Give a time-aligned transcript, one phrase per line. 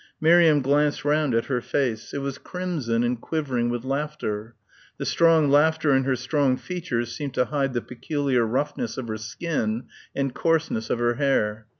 [0.19, 2.11] Miriam glanced round at her face.
[2.11, 4.55] It was crimson and quivering with laughter.
[4.97, 9.17] The strong laughter and her strong features seemed to hide the peculiar roughness of her
[9.17, 9.83] skin
[10.15, 11.67] and coarseness of her hair.